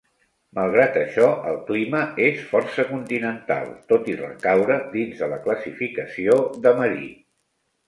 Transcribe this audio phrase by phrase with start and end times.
[0.59, 1.99] Malgrat això, el clima
[2.29, 7.09] és força continental, tot i recaure dins de la classificació de marí.